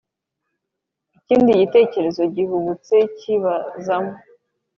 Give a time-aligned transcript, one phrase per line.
[1.17, 4.15] ikindi gitekerezo gihubutse kibazamo,